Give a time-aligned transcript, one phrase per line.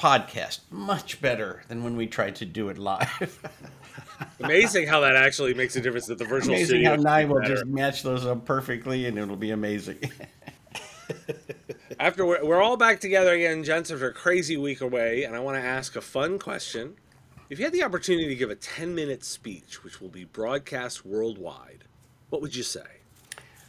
[0.00, 0.60] podcast.
[0.70, 3.38] Much better than when we tried to do it live.
[4.40, 7.24] amazing how that actually makes a difference that the virtual amazing studio how is Nye
[7.26, 9.98] will just match those up perfectly and it'll be amazing.
[12.00, 15.40] After we're, we're all back together again, gents, after a crazy week away, and I
[15.40, 16.94] want to ask a fun question.
[17.50, 21.04] If you had the opportunity to give a 10 minute speech, which will be broadcast
[21.04, 21.84] worldwide,
[22.30, 22.86] what would you say?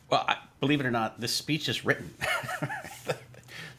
[0.09, 2.13] Well, I, believe it or not, this speech is written.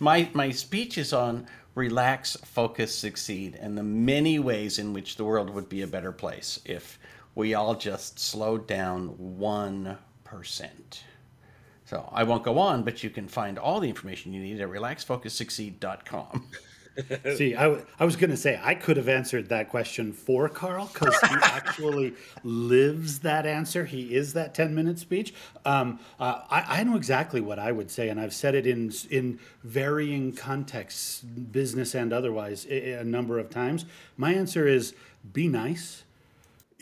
[0.03, 5.25] my my speech is on relax, focus, succeed, and the many ways in which the
[5.25, 6.99] world would be a better place if
[7.35, 11.05] we all just slowed down one percent.
[11.85, 14.69] So I won't go on, but you can find all the information you need at
[14.69, 16.51] relaxfocussucceed.com.
[17.37, 20.49] See, I, w- I was going to say I could have answered that question for
[20.49, 23.85] Karl because he actually lives that answer.
[23.85, 25.35] He is that ten minute speech.
[25.65, 28.93] Um, uh, I, I know exactly what I would say, and I've said it in
[29.11, 33.85] in varying contexts, business and otherwise, a, a number of times.
[34.17, 34.95] My answer is
[35.33, 36.05] be nice.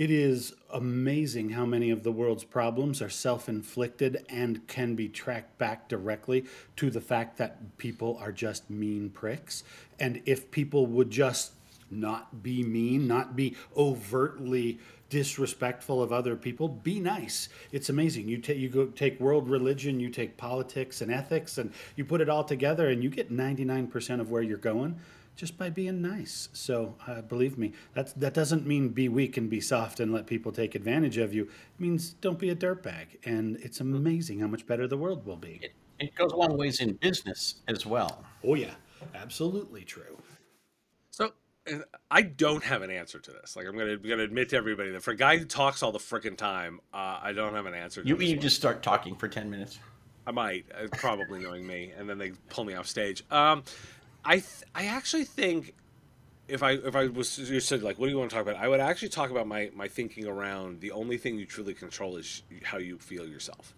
[0.00, 5.10] It is amazing how many of the world's problems are self inflicted and can be
[5.10, 9.62] tracked back directly to the fact that people are just mean pricks.
[9.98, 11.52] And if people would just
[11.90, 14.78] not be mean, not be overtly
[15.10, 17.50] disrespectful of other people, be nice.
[17.72, 18.28] It's amazing.
[18.28, 22.22] You take you go take world religion, you take politics and ethics, and you put
[22.22, 24.96] it all together, and you get 99% of where you're going
[25.36, 26.48] just by being nice.
[26.52, 30.26] So uh, believe me, that that doesn't mean be weak and be soft and let
[30.26, 31.44] people take advantage of you.
[31.44, 35.36] It means don't be a dirtbag, and it's amazing how much better the world will
[35.36, 35.60] be.
[35.62, 38.24] It, it goes a long ways in business as well.
[38.44, 38.74] Oh yeah,
[39.14, 40.18] absolutely true.
[42.10, 43.56] I don't have an answer to this.
[43.56, 45.92] Like, I'm going to gonna admit to everybody that for a guy who talks all
[45.92, 48.40] the freaking time, uh, I don't have an answer to You, you one.
[48.42, 49.78] just start talking for 10 minutes.
[50.26, 53.24] I might, uh, probably knowing me, and then they pull me off stage.
[53.30, 53.64] Um,
[54.24, 55.74] I th- I actually think
[56.46, 58.62] if I if I was you said like what do you want to talk about,
[58.62, 62.16] I would actually talk about my my thinking around the only thing you truly control
[62.16, 63.74] is how you feel yourself.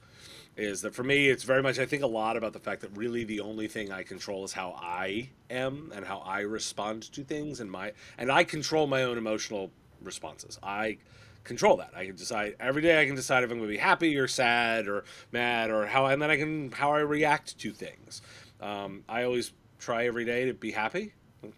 [0.56, 1.28] Is that for me?
[1.28, 3.90] It's very much I think a lot about the fact that really the only thing
[3.90, 8.30] I control is how I am and how I respond to things, and my and
[8.30, 9.70] I control my own emotional
[10.02, 10.58] responses.
[10.62, 10.98] I
[11.44, 11.92] control that.
[11.96, 13.00] I can decide every day.
[13.00, 16.06] I can decide if I'm going to be happy or sad or mad or how,
[16.06, 18.20] and then I can how I react to things.
[18.60, 21.14] Um, I always try every day to be happy.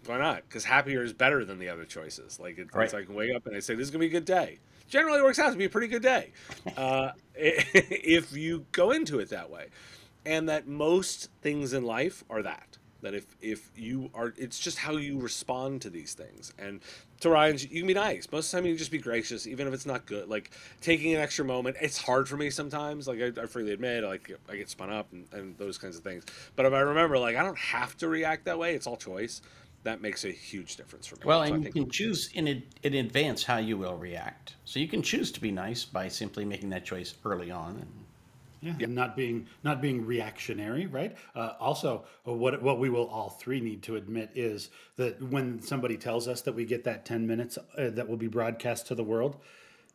[0.06, 0.49] Why not?
[0.49, 2.38] Because happier is better than the other choices.
[2.38, 2.84] Like it, Right.
[2.84, 4.25] it's like I can wake up and I say this is gonna be a good
[4.25, 4.61] day.
[4.88, 6.32] Generally works out to be a pretty good day
[6.76, 9.66] uh, if you go into it that way,
[10.24, 12.78] and that most things in life are that.
[13.04, 16.54] That if if you are, it's just how you respond to these things.
[16.58, 16.80] And
[17.20, 18.26] to Ryan, you can be nice.
[18.32, 20.26] Most of the time, you can just be gracious, even if it's not good.
[20.26, 21.76] Like taking an extra moment.
[21.82, 23.06] It's hard for me sometimes.
[23.06, 26.02] Like I, I freely admit, like I get spun up and, and those kinds of
[26.02, 26.24] things.
[26.56, 28.74] But if I remember, like I don't have to react that way.
[28.74, 29.42] It's all choice.
[29.84, 31.22] That makes a huge difference for me.
[31.24, 34.56] Well, So I and you can choose in, in advance how you will react.
[34.64, 37.76] So you can choose to be nice by simply making that choice early on.
[37.76, 38.06] And
[38.62, 41.14] Yeah, and not being not being reactionary, right?
[41.34, 45.60] Uh, also, uh, what what we will all three need to admit is that when
[45.60, 48.94] somebody tells us that we get that ten minutes uh, that will be broadcast to
[48.94, 49.36] the world,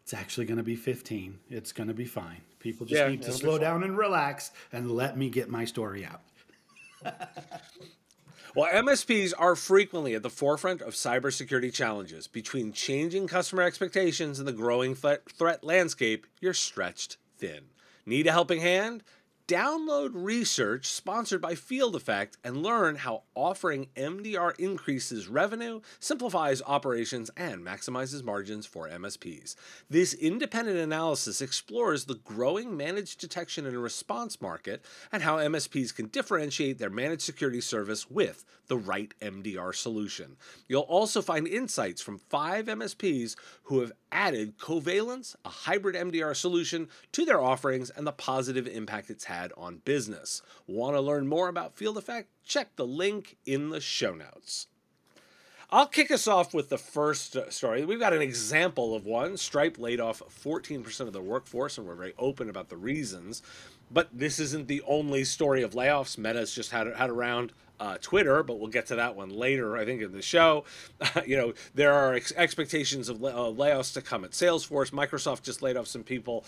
[0.03, 1.39] it's actually going to be fifteen.
[1.49, 2.41] It's going to be fine.
[2.59, 6.05] People just Yeah, need to slow down and relax and let me get my story
[6.05, 6.21] out.
[8.55, 12.27] Well, MSPs are frequently at the forefront of cybersecurity challenges.
[12.27, 17.65] Between changing customer expectations and the growing threat, landscape, you're stretched thin.
[18.07, 19.03] Need a helping hand?
[19.49, 27.31] Download research sponsored by Field Effect and learn how offering MDR increases revenue, simplifies operations,
[27.35, 29.55] and maximizes margins for MSPs.
[29.89, 36.09] This independent analysis explores the growing managed detection and response market and how MSPs can
[36.09, 40.37] differentiate their managed security service with the right MDR solution.
[40.67, 46.87] You'll also find insights from five MSPs who have added Covalence, a hybrid MDR solution,
[47.13, 50.41] to their offerings and the positive impact it's had on business.
[50.67, 52.29] Want to learn more about Field Effect?
[52.43, 54.67] Check the link in the show notes.
[55.71, 57.85] I'll kick us off with the first uh, story.
[57.85, 59.37] We've got an example of one.
[59.37, 63.43] Stripe laid off 14% of their workforce, and we're very open about the reasons.
[63.91, 66.17] But this isn't the only story of layoffs.
[66.17, 69.85] Meta's just had, had around uh, Twitter, but we'll get to that one later, I
[69.85, 70.65] think, in the show.
[71.25, 74.89] you know, there are ex- expectations of uh, layoffs to come at Salesforce.
[74.89, 76.45] Microsoft just laid off some people.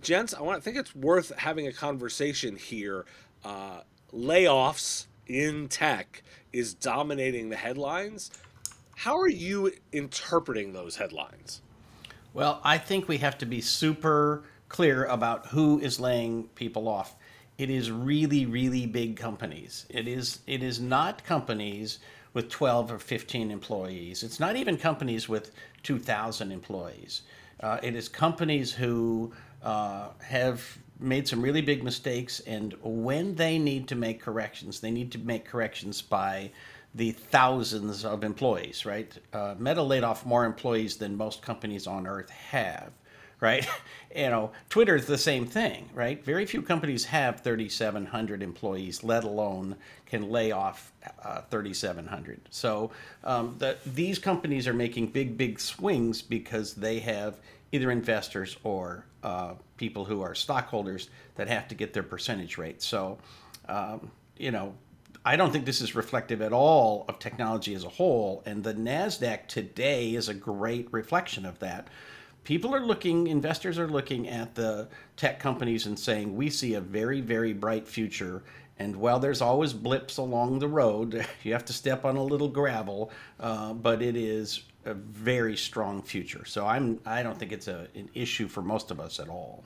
[0.00, 3.04] Gents, I want to think it's worth having a conversation here.
[3.44, 3.80] Uh,
[4.12, 8.30] layoffs in tech is dominating the headlines.
[8.96, 11.62] How are you interpreting those headlines?
[12.32, 17.16] Well, I think we have to be super clear about who is laying people off.
[17.58, 19.86] It is really, really big companies.
[19.88, 22.00] It is it is not companies
[22.32, 24.24] with 12 or 15 employees.
[24.24, 25.52] It's not even companies with
[25.84, 27.22] 2,000 employees.
[27.60, 29.32] Uh, it is companies who
[29.64, 34.90] uh, have made some really big mistakes, and when they need to make corrections, they
[34.90, 36.50] need to make corrections by
[36.94, 39.12] the thousands of employees, right?
[39.32, 42.92] Uh, Meta laid off more employees than most companies on earth have,
[43.40, 43.66] right?
[44.16, 46.24] you know, Twitter is the same thing, right?
[46.24, 49.76] Very few companies have 3,700 employees, let alone
[50.06, 50.92] can lay off
[51.22, 52.40] uh, 3,700.
[52.50, 52.90] So
[53.24, 57.38] um, the, these companies are making big, big swings because they have
[57.72, 62.80] either investors or uh, people who are stockholders that have to get their percentage rate.
[62.80, 63.18] So,
[63.68, 64.74] um, you know,
[65.24, 68.42] I don't think this is reflective at all of technology as a whole.
[68.44, 71.88] And the NASDAQ today is a great reflection of that.
[72.44, 76.80] People are looking, investors are looking at the tech companies and saying, we see a
[76.80, 78.42] very, very bright future.
[78.78, 82.48] And while there's always blips along the road, you have to step on a little
[82.48, 83.10] gravel,
[83.40, 86.44] uh, but it is a very strong future.
[86.44, 89.64] So I'm, I don't think it's a, an issue for most of us at all.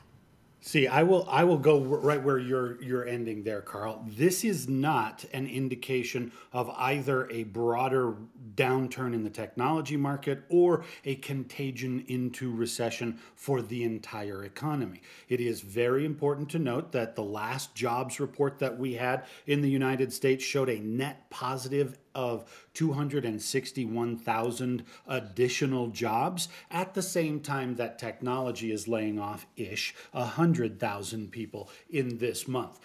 [0.68, 4.04] See, I will I will go right where you're you're ending there, Karl.
[4.06, 8.16] This is not an indication of either a broader
[8.54, 15.00] downturn in the technology market or a contagion into recession for the entire economy.
[15.30, 19.62] It is very important to note that the last jobs report that we had in
[19.62, 26.48] the United States showed a net positive of 261,000 additional jobs.
[26.68, 32.80] At the same time that technology is laying off ish 100,000 people in this month.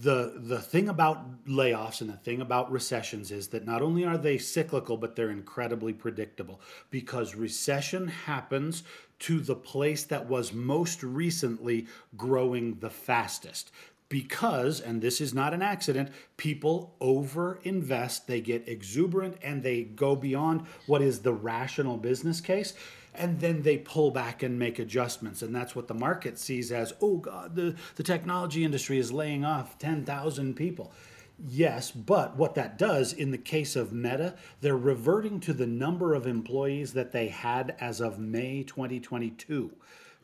[0.00, 4.18] The the thing about layoffs and the thing about recessions is that not only are
[4.18, 6.60] they cyclical but they're incredibly predictable
[6.90, 8.82] because recession happens
[9.20, 11.86] to the place that was most recently
[12.16, 13.70] growing the fastest
[14.10, 19.84] because, and this is not an accident, people over invest, they get exuberant, and they
[19.84, 22.74] go beyond what is the rational business case.
[23.14, 25.42] And then they pull back and make adjustments.
[25.42, 29.44] And that's what the market sees as oh, God, the, the technology industry is laying
[29.44, 30.92] off 10,000 people.
[31.48, 36.14] Yes, but what that does in the case of Meta, they're reverting to the number
[36.14, 39.70] of employees that they had as of May 2022.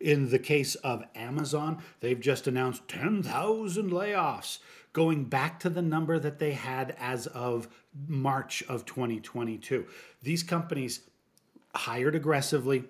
[0.00, 4.58] In the case of Amazon, they've just announced 10,000 layoffs,
[4.93, 7.69] going back to the number that they had as of
[8.06, 9.87] March of 2022.
[10.22, 11.00] These companies
[11.75, 12.84] hired aggressively,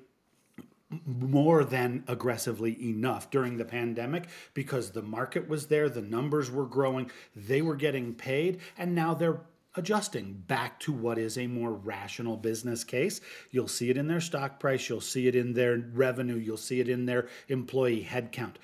[1.04, 6.66] more than aggressively enough during the pandemic because the market was there, the numbers were
[6.66, 9.40] growing, they were getting paid, and now they're
[9.76, 13.20] adjusting back to what is a more rational business case.
[13.50, 16.80] You'll see it in their stock price, you'll see it in their revenue, you'll see
[16.80, 18.56] it in their employee headcount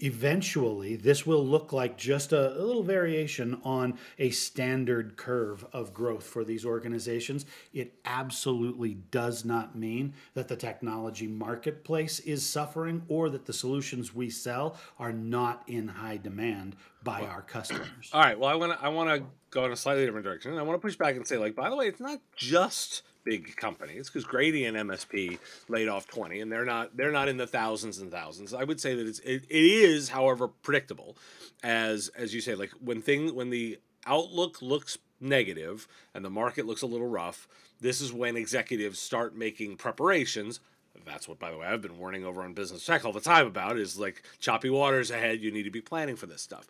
[0.00, 5.92] eventually this will look like just a, a, little variation on a standard curve of
[5.92, 7.44] growth for these organizations.
[7.72, 14.14] It absolutely does not mean that the technology marketplace is suffering or that the solutions
[14.14, 18.10] we sell are not in high demand by our customers.
[18.12, 18.38] All right.
[18.38, 20.56] Well, I want to I want to go in a slightly different direction.
[20.56, 23.54] I want to push back and say like by the way, it's not just big
[23.56, 25.38] companies because Gradient MSP
[25.68, 28.54] laid off 20 and they're not they're not in the thousands and thousands.
[28.54, 31.16] I would say that it's it, it is however predictable
[31.62, 36.66] as as you say like when thing when the outlook looks negative and the market
[36.66, 37.46] looks a little rough,
[37.80, 40.60] this is when executives start making preparations
[41.06, 43.46] that's what by the way I've been warning over on business tech all the time
[43.46, 46.66] about is like choppy waters ahead you need to be planning for this stuff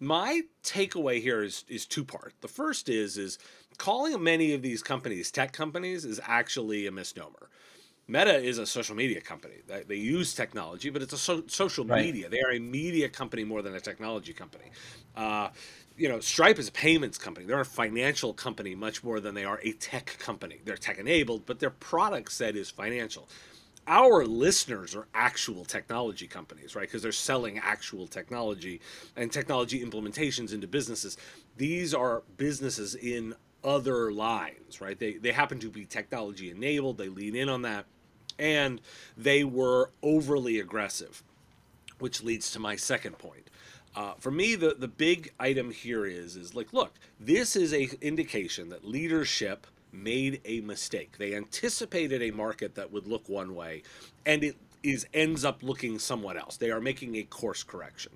[0.00, 2.32] my takeaway here is is two part.
[2.40, 3.38] The first is is
[3.76, 7.48] calling many of these companies tech companies is actually a misnomer.
[8.08, 9.54] Meta is a social media company.
[9.68, 12.04] They, they use technology, but it's a so, social right.
[12.04, 12.28] media.
[12.28, 14.64] They are a media company more than a technology company.
[15.14, 15.50] Uh,
[15.96, 17.46] you know, Stripe is a payments company.
[17.46, 20.58] They're a financial company much more than they are a tech company.
[20.64, 23.28] They're tech enabled, but their product set is financial
[23.86, 26.86] our listeners are actual technology companies, right?
[26.86, 28.80] Because they're selling actual technology
[29.16, 31.16] and technology implementations into businesses.
[31.56, 33.34] These are businesses in
[33.64, 34.98] other lines, right?
[34.98, 36.98] They they happen to be technology enabled.
[36.98, 37.86] They lean in on that,
[38.38, 38.80] and
[39.16, 41.22] they were overly aggressive,
[41.98, 43.50] which leads to my second point.
[43.96, 47.90] Uh, for me, the, the big item here is is like, look, this is a
[48.00, 51.18] indication that leadership made a mistake.
[51.18, 53.82] They anticipated a market that would look one way,
[54.24, 56.56] and it is ends up looking somewhat else.
[56.56, 58.12] They are making a course correction.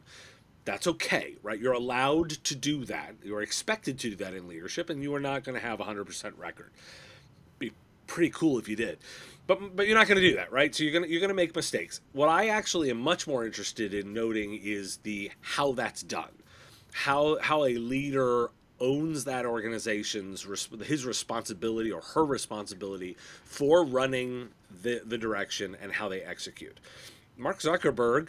[0.65, 1.59] That's okay, right?
[1.59, 3.17] You're allowed to do that.
[3.23, 5.85] You're expected to do that in leadership, and you are not going to have a
[5.85, 6.71] 100% record.
[7.59, 7.73] Be
[8.07, 8.99] pretty cool if you did.
[9.47, 10.75] But, but you're not going to do that, right?
[10.75, 12.01] So you're to, you're to make mistakes.
[12.13, 16.31] What I actually am much more interested in noting is the how that's done.
[16.93, 18.51] How, how a leader
[18.81, 20.47] owns that organization's
[20.85, 24.49] his responsibility or her responsibility for running
[24.83, 26.81] the, the direction and how they execute.
[27.37, 28.29] Mark Zuckerberg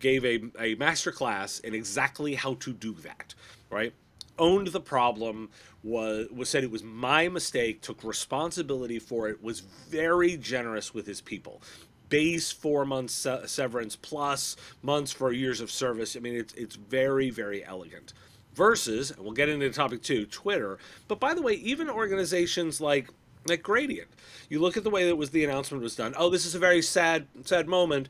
[0.00, 3.34] gave a, a master class in exactly how to do that,
[3.70, 3.92] right?
[4.38, 5.50] Owned the problem,
[5.82, 11.06] was, was said it was my mistake, took responsibility for it, was very generous with
[11.06, 11.62] his people.
[12.08, 16.16] Base four months severance plus months for years of service.
[16.16, 18.12] I mean, it's, it's very, very elegant.
[18.56, 20.78] Versus, and we'll get into topic too, Twitter.
[21.06, 23.10] But by the way, even organizations like
[23.46, 24.08] like Gradient,
[24.48, 26.14] you look at the way that was the announcement was done.
[26.18, 28.08] Oh, this is a very sad, sad moment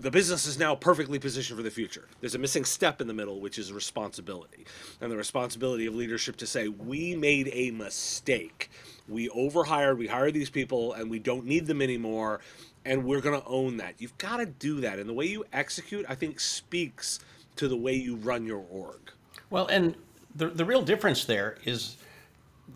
[0.00, 2.08] the business is now perfectly positioned for the future.
[2.20, 4.64] There's a missing step in the middle, which is responsibility.
[5.00, 8.70] And the responsibility of leadership to say, we made a mistake.
[9.08, 12.40] We overhired, we hired these people, and we don't need them anymore.
[12.84, 13.94] And we're going to own that.
[13.98, 14.98] You've got to do that.
[14.98, 17.20] And the way you execute, I think, speaks
[17.56, 19.12] to the way you run your org.
[19.54, 19.94] Well, and
[20.34, 21.96] the, the real difference there is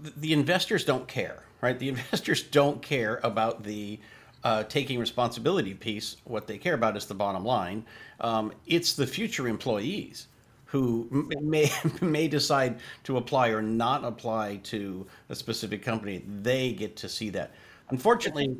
[0.00, 1.76] the, the investors don't care, right?
[1.76, 3.99] The investors don't care about the
[4.44, 7.85] uh, taking responsibility piece, what they care about is the bottom line.
[8.20, 10.28] Um, it's the future employees
[10.66, 11.08] who
[11.40, 11.68] may
[12.00, 16.23] may decide to apply or not apply to a specific company.
[16.28, 17.50] They get to see that.
[17.90, 18.56] Unfortunately,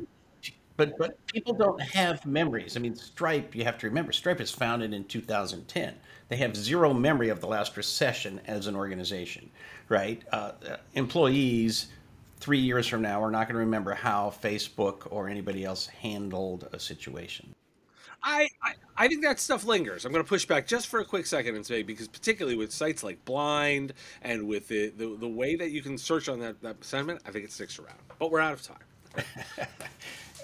[0.79, 2.77] but but people don't have memories.
[2.77, 3.53] I mean, Stripe.
[3.53, 5.93] You have to remember, Stripe is founded in 2010.
[6.29, 9.49] They have zero memory of the last recession as an organization,
[9.89, 10.23] right?
[10.31, 10.53] Uh,
[10.93, 11.87] employees
[12.39, 16.69] three years from now are not going to remember how Facebook or anybody else handled
[16.71, 17.53] a situation.
[18.23, 20.05] I, I, I think that stuff lingers.
[20.05, 22.71] I'm going to push back just for a quick second and say because particularly with
[22.71, 26.61] sites like Blind and with the, the, the way that you can search on that,
[26.61, 27.99] that sentiment, I think it sticks around.
[28.17, 28.77] But we're out of time.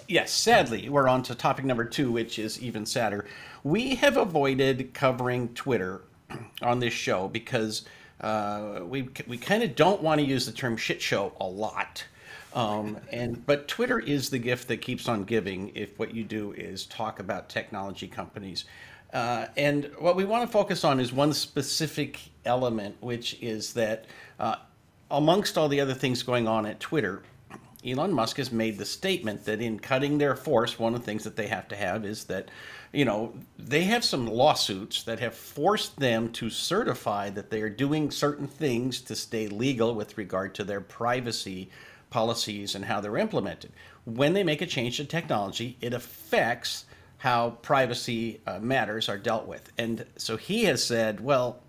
[0.08, 3.26] yes, sadly, we're on to topic number two, which is even sadder.
[3.64, 6.02] We have avoided covering Twitter
[6.62, 7.84] on this show because
[8.20, 12.04] uh, we we kind of don't want to use the term shit show a lot.
[12.54, 15.72] Um, and but Twitter is the gift that keeps on giving.
[15.74, 18.64] If what you do is talk about technology companies,
[19.12, 24.06] uh, and what we want to focus on is one specific element, which is that
[24.40, 24.56] uh,
[25.10, 27.22] amongst all the other things going on at Twitter,
[27.86, 31.24] Elon Musk has made the statement that in cutting their force, one of the things
[31.24, 32.50] that they have to have is that
[32.92, 37.68] you know, they have some lawsuits that have forced them to certify that they are
[37.68, 41.68] doing certain things to stay legal with regard to their privacy
[42.08, 43.72] policies and how they're implemented.
[44.04, 46.86] When they make a change to technology, it affects
[47.18, 49.72] how privacy uh, matters are dealt with.
[49.76, 51.60] And so he has said, well,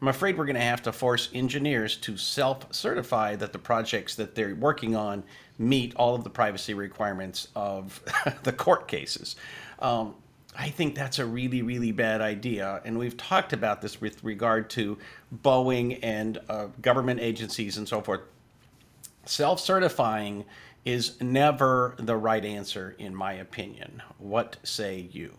[0.00, 4.14] I'm afraid we're going to have to force engineers to self certify that the projects
[4.14, 5.24] that they're working on
[5.58, 8.02] meet all of the privacy requirements of
[8.44, 9.36] the court cases.
[9.80, 10.14] Um,
[10.56, 12.80] I think that's a really, really bad idea.
[12.84, 14.98] And we've talked about this with regard to
[15.44, 18.22] Boeing and uh, government agencies and so forth.
[19.24, 20.44] Self certifying
[20.84, 24.02] is never the right answer, in my opinion.
[24.18, 25.34] What say you?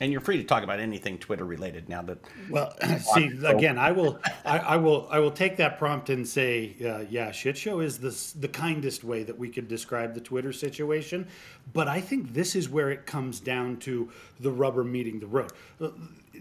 [0.00, 2.18] And you're free to talk about anything Twitter related now that.
[2.48, 2.74] Well,
[3.14, 7.04] see, again, I will, I, I, will, I will take that prompt and say, uh,
[7.10, 11.28] yeah, shit show is the the kindest way that we could describe the Twitter situation.
[11.74, 15.52] But I think this is where it comes down to the rubber meeting the road.
[15.80, 15.90] Uh,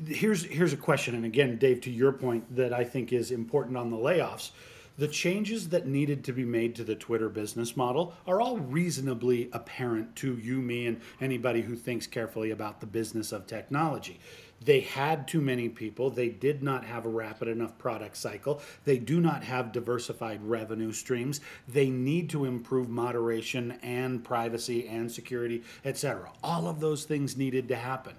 [0.08, 3.76] here's here's a question, and again, Dave, to your point, that I think is important
[3.76, 4.52] on the layoffs
[5.00, 9.50] the changes that needed to be made to the Twitter business model are all reasonably
[9.54, 14.20] apparent to you, me, and anybody who thinks carefully about the business of technology.
[14.62, 16.10] They had too many people.
[16.10, 18.62] They did not have a rapid enough product cycle.
[18.84, 21.40] They do not have diversified revenue streams.
[21.66, 26.30] They need to improve moderation and privacy and security, etc.
[26.44, 28.16] All of those things needed to happen.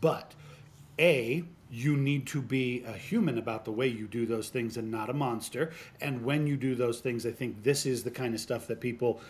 [0.00, 0.32] But
[0.98, 4.90] A, you need to be a human about the way you do those things and
[4.90, 5.72] not a monster.
[6.02, 8.78] And when you do those things, I think this is the kind of stuff that
[8.78, 9.20] people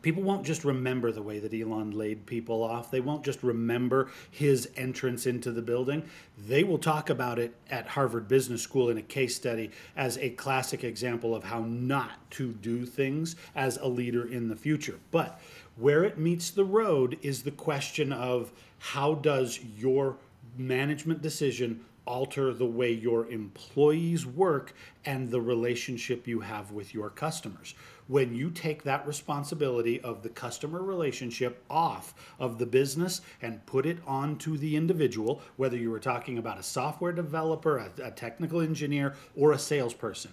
[0.00, 2.90] people won't just remember the way that Elon laid people off.
[2.90, 6.04] They won't just remember his entrance into the building.
[6.38, 10.30] They will talk about it at Harvard Business School in a case study as a
[10.30, 14.98] classic example of how not to do things as a leader in the future.
[15.10, 15.38] But
[15.76, 20.16] where it meets the road is the question of how does your
[20.56, 27.10] management decision alter the way your employees work and the relationship you have with your
[27.10, 27.74] customers.
[28.08, 33.86] When you take that responsibility of the customer relationship off of the business and put
[33.86, 38.60] it onto the individual, whether you were talking about a software developer, a, a technical
[38.60, 40.32] engineer, or a salesperson,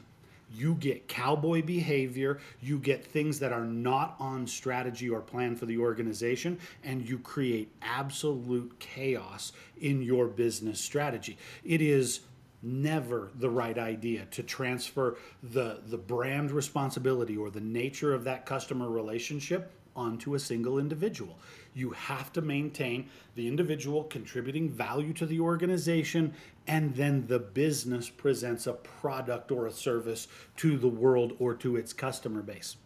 [0.54, 5.66] you get cowboy behavior, you get things that are not on strategy or plan for
[5.66, 11.38] the organization, and you create absolute chaos in your business strategy.
[11.64, 12.22] It is
[12.62, 18.46] never the right idea to transfer the, the brand responsibility or the nature of that
[18.46, 21.38] customer relationship onto a single individual.
[21.74, 26.34] You have to maintain the individual contributing value to the organization,
[26.68, 31.76] and then the business presents a product or a service to the world or to
[31.76, 32.78] its customer base.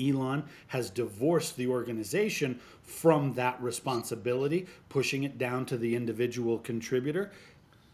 [0.00, 7.30] Elon has divorced the organization from that responsibility, pushing it down to the individual contributor.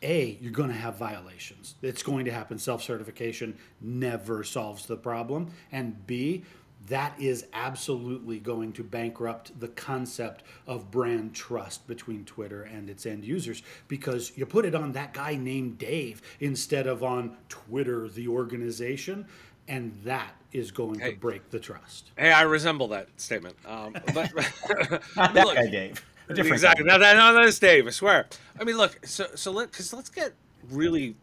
[0.02, 1.75] A, you're going to have violations.
[1.83, 2.59] It's going to happen.
[2.59, 5.50] Self certification never solves the problem.
[5.73, 6.45] And B,
[6.88, 13.04] that is absolutely going to bankrupt the concept of brand trust between Twitter and its
[13.04, 18.09] end users because you put it on that guy named Dave instead of on Twitter,
[18.09, 19.26] the organization,
[19.69, 22.11] and that is going hey, to break the trust.
[22.16, 23.57] Hey, I resemble that statement.
[23.66, 24.33] Um, but,
[25.16, 26.04] Not that look, guy, Dave.
[26.39, 26.85] Exactly.
[26.85, 26.99] Guy.
[26.99, 27.87] No, no, that's Dave.
[27.87, 28.27] I swear.
[28.59, 28.99] I mean, look.
[29.07, 30.33] So, so let because let's get
[30.71, 31.17] really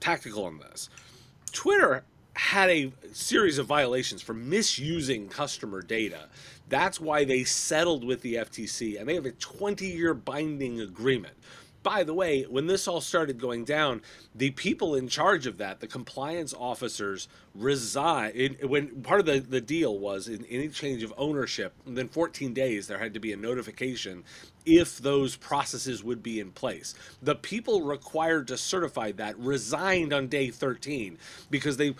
[0.00, 0.88] tactical on this.
[1.52, 6.28] Twitter had a series of violations for misusing customer data.
[6.68, 11.34] That's why they settled with the FTC and they have a 20 year binding agreement
[11.82, 14.02] by the way, when this all started going down,
[14.34, 18.56] the people in charge of that, the compliance officers, resign.
[18.62, 22.86] when part of the, the deal was in any change of ownership, within 14 days
[22.86, 24.24] there had to be a notification
[24.66, 26.94] if those processes would be in place.
[27.22, 31.18] The people required to certify that resigned on day 13
[31.50, 31.94] because they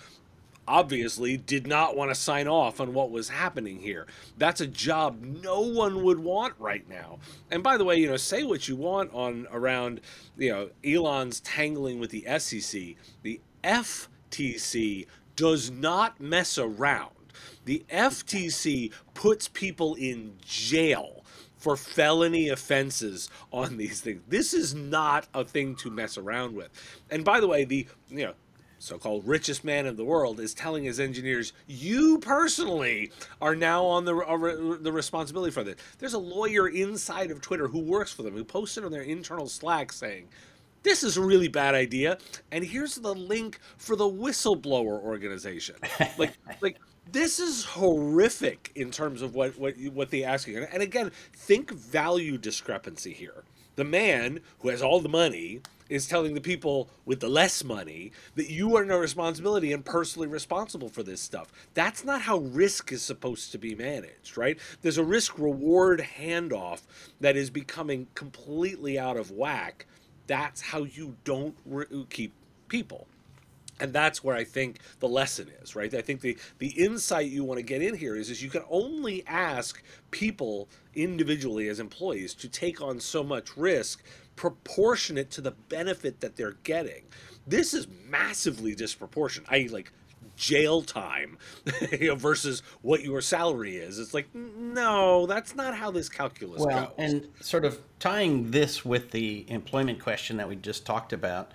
[0.71, 4.07] obviously did not want to sign off on what was happening here.
[4.37, 7.19] That's a job no one would want right now.
[7.51, 9.99] And by the way, you know, say what you want on around,
[10.37, 12.95] you know, Elon's tangling with the SEC.
[13.21, 17.09] The FTC does not mess around.
[17.65, 21.25] The FTC puts people in jail
[21.57, 24.21] for felony offenses on these things.
[24.27, 26.69] This is not a thing to mess around with.
[27.09, 28.33] And by the way, the you know
[28.81, 34.05] so-called richest man in the world is telling his engineers you personally are now on
[34.05, 35.75] the uh, the responsibility for this.
[35.99, 39.47] There's a lawyer inside of twitter who works for them who posted on their internal
[39.47, 40.27] slack saying
[40.83, 42.17] this is a really bad idea
[42.51, 45.75] and here's the link for the whistleblower organization.
[46.17, 46.77] Like like
[47.11, 52.37] this is horrific in terms of what what what they asking and again think value
[52.37, 53.43] discrepancy here
[53.75, 58.13] the man who has all the money is telling the people with the less money
[58.35, 61.51] that you are no responsibility and personally responsible for this stuff.
[61.73, 64.57] That's not how risk is supposed to be managed, right?
[64.81, 66.81] There's a risk reward handoff
[67.19, 69.85] that is becoming completely out of whack.
[70.27, 72.31] That's how you don't re- keep
[72.69, 73.07] people
[73.81, 75.93] and that's where I think the lesson is, right?
[75.93, 78.63] I think the the insight you want to get in here is is you can
[78.69, 84.03] only ask people individually as employees to take on so much risk
[84.35, 87.03] proportionate to the benefit that they're getting.
[87.45, 89.49] This is massively disproportionate.
[89.51, 89.91] I like
[90.35, 91.37] jail time
[91.91, 93.99] you know, versus what your salary is.
[93.99, 96.93] It's like no, that's not how this calculus well, goes.
[96.97, 101.51] and sort of tying this with the employment question that we just talked about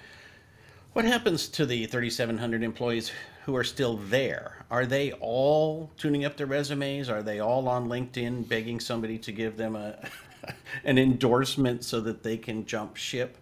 [0.96, 3.12] what happens to the 3,700 employees
[3.44, 4.64] who are still there?
[4.70, 7.10] Are they all tuning up their resumes?
[7.10, 9.98] Are they all on LinkedIn begging somebody to give them a
[10.84, 13.36] an endorsement so that they can jump ship?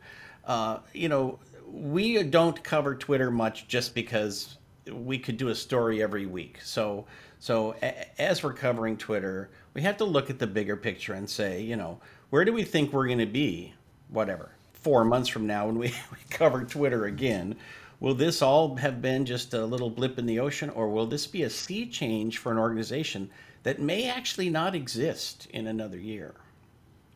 [0.45, 1.39] Uh, you know,
[1.71, 4.57] we don't cover Twitter much just because
[4.91, 6.59] we could do a story every week.
[6.61, 7.07] So,
[7.39, 11.31] so a- as we're covering Twitter, we have to look at the bigger picture and
[11.31, 13.75] say, you know, where do we think we're going to be?
[14.09, 14.54] Whatever
[14.85, 17.57] four months from now when we, we cover Twitter again.
[18.01, 21.27] Will this all have been just a little blip in the ocean, or will this
[21.27, 23.31] be a sea change for an organization
[23.63, 26.35] that may actually not exist in another year?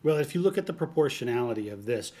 [0.01, 2.11] Well, if you look at the proportionality of this,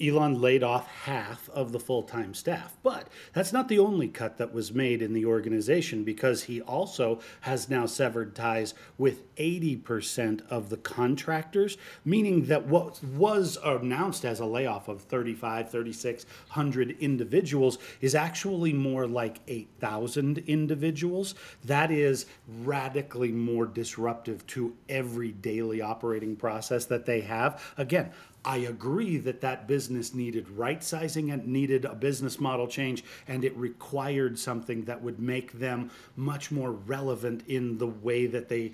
[0.00, 2.76] Elon laid off half of the full time staff.
[2.82, 7.20] But that's not the only cut that was made in the organization because he also
[7.42, 14.40] has now severed ties with 80% of the contractors, meaning that what was announced as
[14.40, 21.34] a layoff of 35, 3,600 individuals is actually more like 8,000 individuals.
[21.64, 22.26] That is
[22.62, 27.62] radically more disruptive to every daily operating process that they have.
[27.76, 28.12] Again,
[28.46, 33.44] I agree that that business needed right sizing and needed a business model change, and
[33.44, 38.72] it required something that would make them much more relevant in the way that they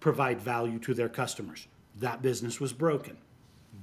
[0.00, 1.68] provide value to their customers.
[2.00, 3.16] That business was broken.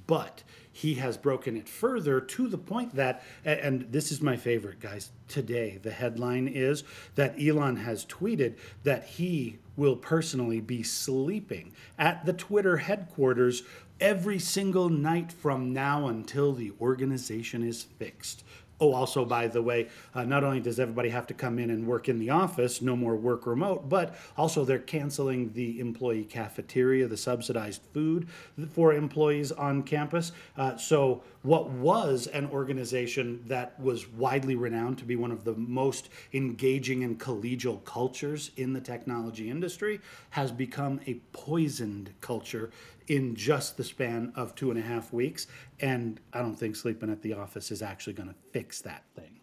[0.06, 4.80] But he has broken it further to the point that, and this is my favorite,
[4.80, 11.72] guys, today, the headline is that Elon has tweeted that he will personally be sleeping
[11.98, 13.62] at the Twitter headquarters
[14.00, 18.42] every single night from now until the organization is fixed.
[18.80, 21.86] Oh, also, by the way, uh, not only does everybody have to come in and
[21.86, 27.06] work in the office, no more work remote, but also they're canceling the employee cafeteria,
[27.06, 28.26] the subsidized food
[28.72, 30.32] for employees on campus.
[30.56, 35.54] Uh, so, what was an organization that was widely renowned to be one of the
[35.54, 42.70] most engaging and collegial cultures in the technology industry has become a poisoned culture
[43.10, 45.48] in just the span of two and a half weeks.
[45.80, 49.40] And I don't think sleeping at the office is actually going to fix that thing.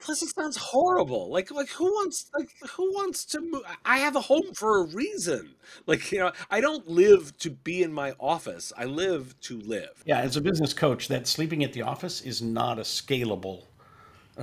[0.00, 1.30] Plus, it sounds horrible.
[1.30, 3.62] Like, like who wants, like, who wants to move?
[3.84, 5.54] I have a home for a reason.
[5.86, 8.72] Like, you know, I don't live to be in my office.
[8.76, 10.02] I live to live.
[10.04, 13.64] Yeah, as a business coach, that sleeping at the office is not a scalable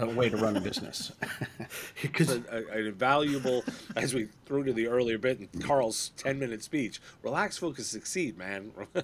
[0.01, 1.11] uh, way to run a business.
[2.01, 3.63] Because a, a, a, valuable,
[3.95, 8.37] as we threw to the earlier bit in Karl's 10 minute speech, relax, focus, succeed,
[8.37, 8.71] man.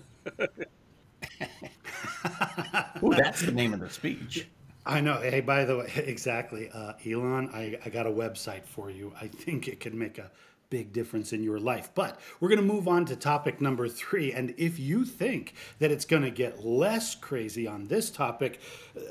[3.03, 4.47] Ooh, that's the name of the speech.
[4.85, 5.17] I know.
[5.17, 6.69] Hey, by the way, exactly.
[6.73, 9.13] Uh, Elon, I, I got a website for you.
[9.19, 10.31] I think it could make a
[10.71, 11.91] big difference in your life.
[11.93, 14.31] But we're going to move on to topic number three.
[14.33, 18.59] And if you think that it's going to get less crazy on this topic,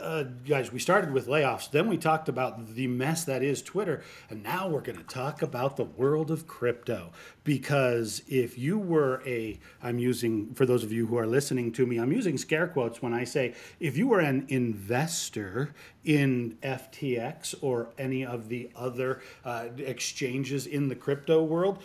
[0.01, 4.03] uh, guys, we started with layoffs, then we talked about the mess that is Twitter,
[4.31, 7.13] and now we're going to talk about the world of crypto.
[7.51, 11.85] Because if you were a, I'm using, for those of you who are listening to
[11.85, 17.57] me, I'm using scare quotes when I say, if you were an investor in FTX
[17.61, 21.83] or any of the other uh, exchanges in the crypto world,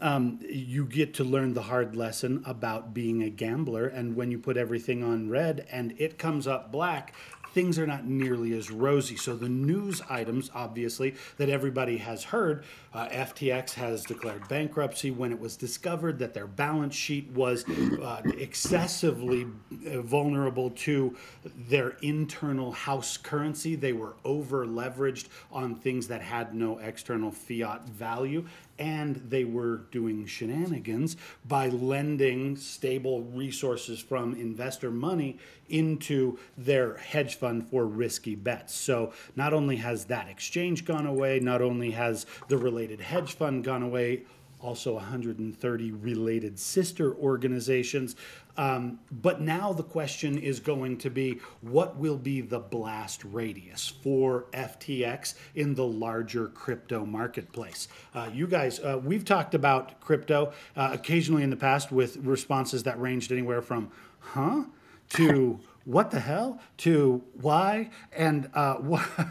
[0.00, 3.88] um, you get to learn the hard lesson about being a gambler.
[3.88, 7.12] And when you put everything on red and it comes up black,
[7.58, 9.16] things are not nearly as rosy.
[9.16, 12.62] So, the news items, obviously, that everybody has heard
[12.94, 18.22] uh, FTX has declared bankruptcy when it was discovered that their balance sheet was uh,
[18.38, 19.48] excessively
[19.90, 21.16] uh, vulnerable to
[21.68, 23.74] their internal house currency.
[23.74, 28.46] They were over leveraged on things that had no external fiat value
[28.78, 35.38] and they were doing shenanigans by lending stable resources from investor money
[35.68, 38.74] into their hedge fund for risky bets.
[38.74, 43.64] So not only has that exchange gone away, not only has the related hedge fund
[43.64, 44.22] gone away,
[44.60, 48.16] also 130 related sister organizations.
[48.58, 53.86] Um, but now the question is going to be what will be the blast radius
[54.02, 57.86] for FTX in the larger crypto marketplace?
[58.12, 62.82] Uh, you guys, uh, we've talked about crypto uh, occasionally in the past with responses
[62.82, 64.64] that ranged anywhere from, huh,
[65.10, 66.60] to what the hell?
[66.78, 67.90] to why?
[68.12, 68.76] And uh,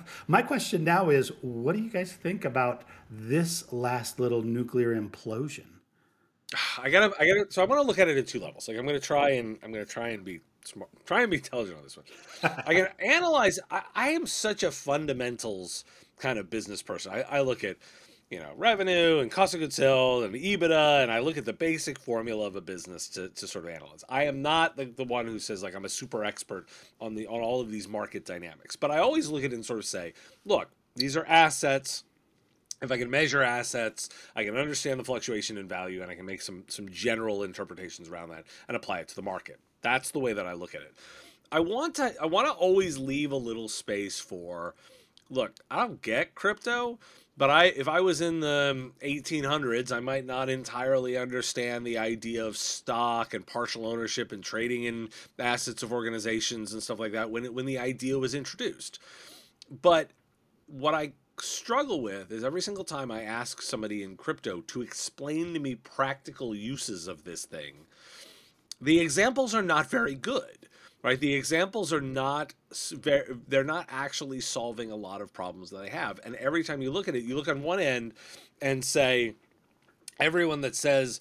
[0.28, 5.77] my question now is what do you guys think about this last little nuclear implosion
[6.78, 8.86] i gotta i gotta so i'm gonna look at it in two levels like i'm
[8.86, 11.98] gonna try and i'm gonna try and be smart try and be intelligent on this
[11.98, 12.06] one
[12.66, 15.86] i gotta analyze I, I, am such a fundamentals
[16.20, 17.78] kind of business person I, I look at
[18.30, 21.54] you know, revenue and cost of goods sold and EBITDA, and I look at the
[21.54, 24.04] basic formula of a business to, to sort of analyze.
[24.10, 26.68] I am not the, the one who says like I'm a super expert
[27.00, 29.66] on the on all of these market dynamics, but I always look at it and
[29.66, 30.14] sort of say,
[30.46, 32.04] look, these are assets.
[32.82, 36.26] If I can measure assets, I can understand the fluctuation in value, and I can
[36.26, 39.60] make some some general interpretations around that and apply it to the market.
[39.82, 40.94] That's the way that I look at it.
[41.52, 44.76] I want to I want to always leave a little space for,
[45.30, 47.00] look, I don't get crypto
[47.38, 52.00] but I, if I was in the um, 1800s, I might not entirely understand the
[52.00, 57.12] idea of stock and partial ownership and trading in assets of organizations and stuff like
[57.12, 59.00] that when it, when the idea was introduced.
[59.84, 60.10] But
[60.66, 65.54] what I struggle with is every single time I ask somebody in crypto to explain
[65.54, 67.86] to me practical uses of this thing,
[68.82, 70.68] the examples are not very good
[71.04, 71.20] right?
[71.20, 72.54] The examples are not
[72.92, 76.20] very—they're not actually solving a lot of problems that they have.
[76.26, 78.14] And every time you look at it you look on one end
[78.62, 79.36] and say
[80.20, 81.20] everyone that says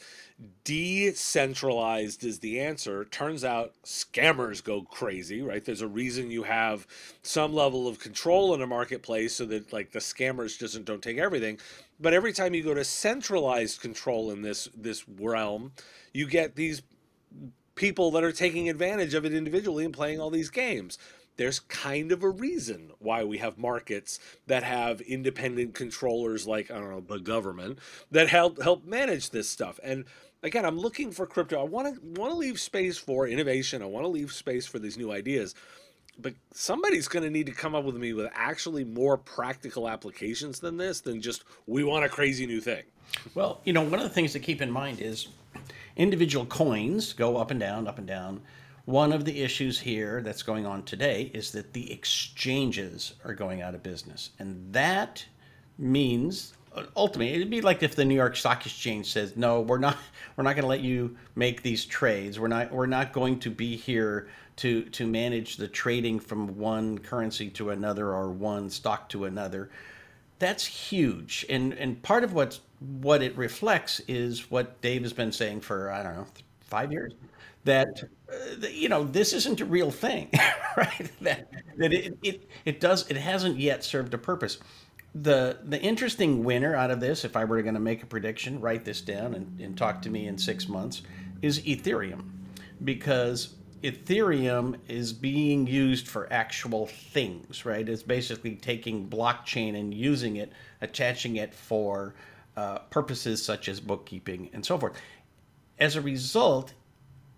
[0.65, 5.65] decentralized is the answer turns out scammers go crazy right?
[5.65, 6.87] There's a reason you have
[7.23, 11.19] some level of control in a marketplace so that like the scammers just don't take
[11.19, 11.59] everything.
[11.99, 15.73] But every time you go to centralized control in this this realm
[16.13, 16.83] you get these
[17.77, 20.99] people that are taking advantage of it individually and playing all these games
[21.37, 26.75] there's kind of a reason why we have markets that have independent controllers like I
[26.79, 27.79] don't know the government
[28.11, 29.79] that help help manage this stuff.
[29.83, 30.05] And
[30.43, 31.61] again, I'm looking for crypto.
[31.61, 33.83] I want to want to leave space for innovation.
[33.83, 35.55] I want to leave space for these new ideas.
[36.19, 40.61] But somebody's going to need to come up with me with actually more practical applications
[40.61, 42.85] than this than just we want a crazy new thing.
[43.35, 45.29] Well, you know, one of the things to keep in mind is
[45.95, 48.41] individual coins go up and down, up and down
[48.87, 53.61] one of the issues here that's going on today is that the exchanges are going
[53.61, 54.31] out of business.
[54.39, 55.25] And that
[55.77, 56.55] means
[56.95, 59.97] ultimately it'd be like if the New York Stock Exchange says, "No, we're not
[60.37, 62.39] we're not going to let you make these trades.
[62.39, 66.99] We're not we're not going to be here to to manage the trading from one
[66.99, 69.71] currency to another or one stock to another."
[70.39, 71.47] That's huge.
[71.49, 72.61] And and part of what
[73.01, 76.27] what it reflects is what Dave has been saying for I don't know,
[76.61, 77.15] 5 years
[77.65, 78.05] that
[78.73, 80.31] you know this isn't a real thing
[80.77, 81.11] right?
[81.21, 84.59] That that it, it it does it hasn't yet served a purpose.
[85.15, 88.61] The the interesting winner out of this if i were going to make a prediction
[88.61, 91.03] write this down and, and talk to me in six months
[91.43, 92.31] is ethereum.
[92.85, 97.89] Because ethereum is being used for actual things right?
[97.89, 102.15] It's basically taking blockchain and using it attaching it for
[102.57, 104.95] uh, purposes such as bookkeeping and so forth.
[105.79, 106.73] As a result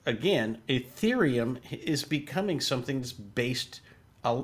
[0.09, 3.83] again, Ethereum is becoming something that's based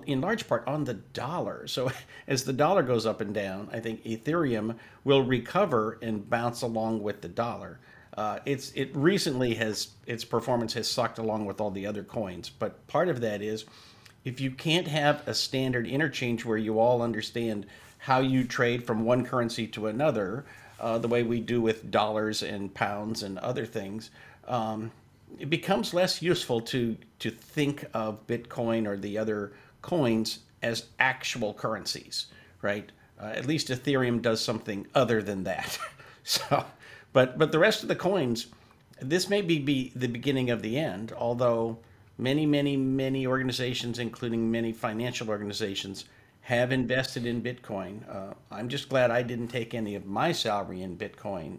[0.07, 1.66] in large part on the dollar.
[1.66, 1.90] So
[2.29, 7.03] as the dollar goes up and down, I think Ethereum will recover and bounce along
[7.03, 7.81] with the dollar.
[8.16, 12.48] Uh, it's it recently has its performance has sucked along with all the other coins,
[12.48, 13.64] but part of that is
[14.24, 17.66] if you can't have a standard interchange where you all understand
[17.98, 20.44] how you trade from one currency to another,
[20.79, 24.11] uh, the way we do with dollars and pounds and other things,
[24.46, 24.92] um,
[25.38, 31.55] it becomes less useful to to think of Bitcoin or the other coins as actual
[31.55, 32.27] currencies,
[32.62, 32.90] right?
[33.20, 35.79] Uh, at least Ethereum does something other than that.
[36.25, 36.64] so,
[37.12, 38.47] but but the rest of the coins,
[39.01, 41.12] this may be, be the beginning of the end.
[41.16, 41.79] Although
[42.18, 46.07] many many many organizations, including many financial organizations,
[46.40, 48.01] have invested in Bitcoin.
[48.09, 51.59] Uh, I'm just glad I didn't take any of my salary in Bitcoin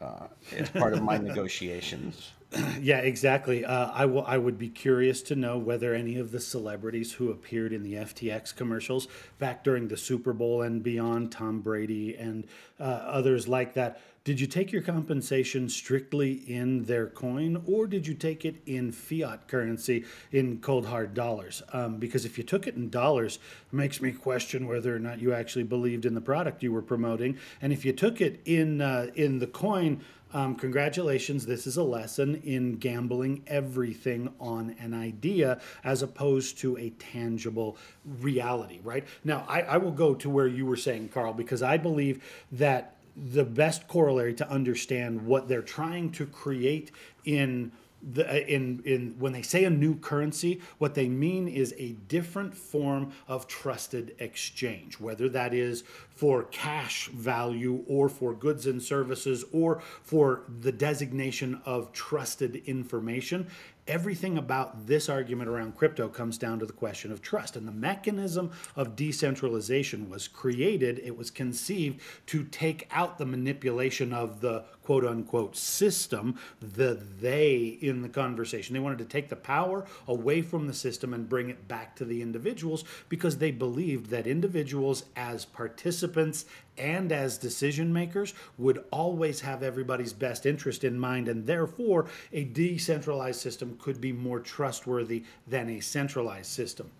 [0.00, 2.32] uh, as part of my negotiations.
[2.80, 3.64] yeah, exactly.
[3.64, 7.30] Uh, I, w- I would be curious to know whether any of the celebrities who
[7.30, 12.44] appeared in the FTX commercials back during the Super Bowl and beyond, Tom Brady and
[12.78, 18.06] uh, others like that, did you take your compensation strictly in their coin or did
[18.06, 21.60] you take it in fiat currency in cold hard dollars?
[21.72, 23.40] Um, because if you took it in dollars,
[23.72, 26.82] it makes me question whether or not you actually believed in the product you were
[26.82, 27.36] promoting.
[27.60, 30.00] And if you took it in uh, in the coin,
[30.32, 36.76] um, congratulations, this is a lesson in gambling everything on an idea as opposed to
[36.78, 39.04] a tangible reality, right?
[39.24, 42.96] Now, I, I will go to where you were saying, Karl, because I believe that
[43.16, 46.90] the best corollary to understand what they're trying to create
[47.24, 51.74] in the, uh, in in when they say a new currency, what they mean is
[51.78, 58.66] a different form of trusted exchange, whether that is for cash value or for goods
[58.66, 63.48] and services or for the designation of trusted information
[63.86, 67.56] everything about this argument around crypto comes down to the question of trust.
[67.56, 74.12] And the mechanism of decentralization was created, it was conceived to take out the manipulation
[74.12, 78.74] of the quote unquote system, the they in the conversation.
[78.74, 82.04] They wanted to take the power away from the system and bring it back to
[82.04, 86.44] the individuals because they believed that individuals, as participants
[86.78, 92.44] and as decision makers would always have everybody's best interest in mind, and therefore a
[92.44, 96.90] decentralized system could be more trustworthy than a centralized system.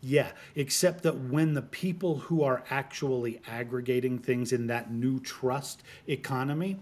[0.00, 5.82] Yeah, except that when the people who are actually aggregating things in that new trust
[6.06, 6.78] economy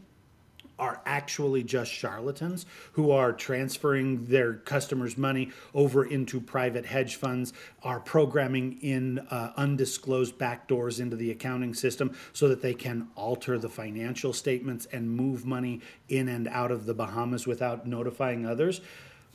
[0.78, 7.52] are actually just charlatans who are transferring their customers' money over into private hedge funds,
[7.82, 13.58] are programming in uh, undisclosed backdoors into the accounting system so that they can alter
[13.58, 18.80] the financial statements and move money in and out of the Bahamas without notifying others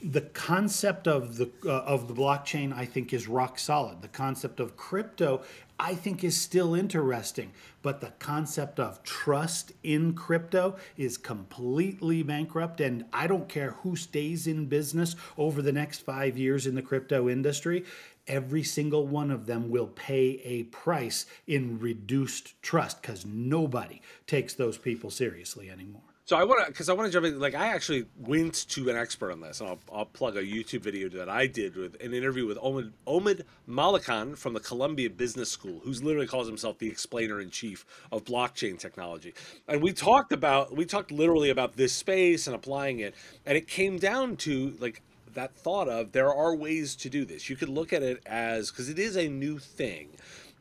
[0.04, 4.02] the concept of the uh, of the blockchain I think is rock solid.
[4.02, 5.44] The concept of crypto
[5.84, 12.80] I think is still interesting, but the concept of trust in crypto is completely bankrupt
[12.80, 16.84] and I don't care who stays in business over the next 5 years in the
[16.84, 17.84] crypto industry,
[18.28, 24.54] every single one of them will pay a price in reduced trust cuz nobody takes
[24.54, 26.11] those people seriously anymore.
[26.32, 27.42] So I want to, because I want to jump in.
[27.42, 30.80] Like I actually went to an expert on this, and I'll, I'll plug a YouTube
[30.80, 35.52] video that I did with an interview with Omid, Omid Malekan from the Columbia Business
[35.52, 39.34] School, who's literally calls himself the explainer in chief of blockchain technology.
[39.68, 43.14] And we talked about, we talked literally about this space and applying it,
[43.46, 45.02] and it came down to like
[45.34, 47.50] that thought of there are ways to do this.
[47.50, 50.08] You could look at it as because it is a new thing.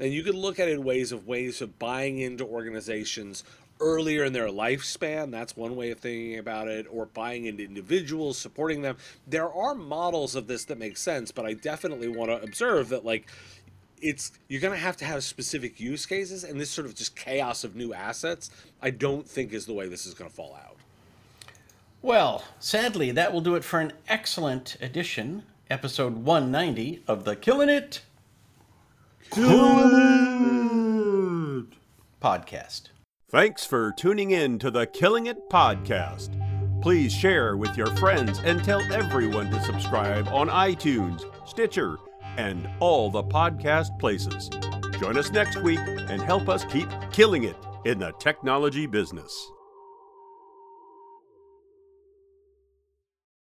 [0.01, 3.45] And you could look at it in ways of ways of buying into organizations
[3.81, 5.31] earlier in their lifespan.
[5.31, 8.97] That's one way of thinking about it, or buying into individuals, supporting them.
[9.27, 13.05] There are models of this that make sense, but I definitely want to observe that,
[13.05, 13.29] like,
[14.03, 17.17] it's you're going to have to have specific use cases, and this sort of just
[17.17, 20.59] chaos of new assets, I don't think is the way this is going to fall
[20.65, 20.77] out.
[22.03, 27.69] Well, sadly, that will do it for an excellent edition, episode 190 of the Killing
[27.69, 28.01] It
[32.23, 32.89] podcast.
[33.31, 36.31] Thanks for tuning in to the Killing It podcast.
[36.83, 41.99] Please share with your friends and tell everyone to subscribe on iTunes, Stitcher,
[42.37, 44.49] and all the podcast places.
[44.99, 49.53] Join us next week and help us keep killing it in the technology business.